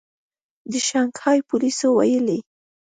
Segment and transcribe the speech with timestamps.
[0.71, 2.39] د شانګهای پولیسو ویلي